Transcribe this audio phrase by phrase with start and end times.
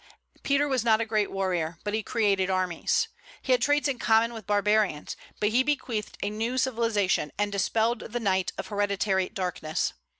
[0.41, 3.07] Peter was not a great warrior, but he created armies.
[3.43, 7.99] He had traits in common with barbarians, but he bequeathed a new civilization, and dispelled
[7.99, 9.93] the night of hereditary darkness.